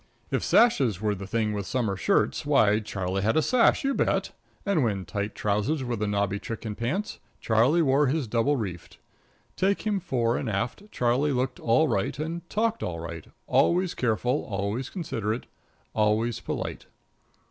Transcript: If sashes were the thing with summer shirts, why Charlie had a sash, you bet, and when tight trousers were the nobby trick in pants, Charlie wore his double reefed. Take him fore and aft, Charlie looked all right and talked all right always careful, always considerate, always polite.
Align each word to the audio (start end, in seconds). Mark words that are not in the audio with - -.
If 0.31 0.43
sashes 0.43 0.99
were 0.99 1.13
the 1.13 1.27
thing 1.27 1.53
with 1.53 1.67
summer 1.67 1.95
shirts, 1.95 2.43
why 2.43 2.79
Charlie 2.79 3.21
had 3.21 3.37
a 3.37 3.41
sash, 3.43 3.83
you 3.83 3.93
bet, 3.93 4.31
and 4.65 4.83
when 4.83 5.05
tight 5.05 5.35
trousers 5.35 5.83
were 5.83 5.95
the 5.95 6.07
nobby 6.07 6.39
trick 6.39 6.65
in 6.65 6.73
pants, 6.73 7.19
Charlie 7.39 7.83
wore 7.83 8.07
his 8.07 8.27
double 8.27 8.57
reefed. 8.57 8.97
Take 9.55 9.83
him 9.83 9.99
fore 9.99 10.37
and 10.37 10.49
aft, 10.49 10.81
Charlie 10.91 11.31
looked 11.33 11.59
all 11.59 11.87
right 11.87 12.17
and 12.17 12.49
talked 12.49 12.81
all 12.81 12.99
right 12.99 13.25
always 13.45 13.93
careful, 13.93 14.43
always 14.45 14.89
considerate, 14.89 15.45
always 15.93 16.39
polite. 16.39 16.87